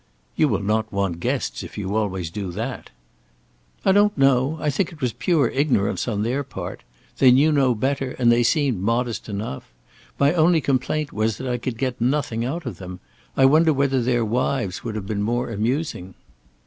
[0.35, 2.89] "You will not want guests if you always do that."
[3.85, 4.57] "I don't know.
[4.59, 6.81] I think it was pure ignorance on their part.
[7.19, 9.71] They knew no better, and they seemed modest enough.
[10.17, 12.99] My only complaint was that I could get nothing out of them.
[13.37, 16.15] I wonder whether their wives would have been more amusing."